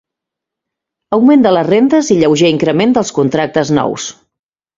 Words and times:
Augment 1.17 1.43
de 1.47 1.51
les 1.55 1.67
rendes 1.67 2.09
i 2.15 2.17
lleuger 2.23 2.49
increment 2.55 2.97
dels 2.97 3.13
contractes 3.19 3.75
nous. 3.81 4.09